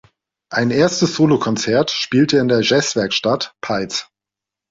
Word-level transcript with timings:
Ein 0.49 0.71
erstes 0.71 1.13
Solokonzert 1.15 1.91
spielte 1.91 2.37
er 2.37 2.41
in 2.41 2.47
der 2.47 2.61
Jazzwerkstatt 2.63 3.53
Peitz. 3.61 4.09